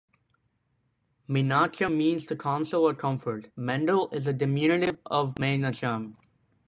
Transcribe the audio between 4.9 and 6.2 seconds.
of Menachem.